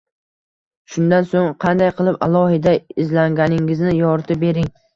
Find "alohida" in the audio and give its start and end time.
2.29-2.75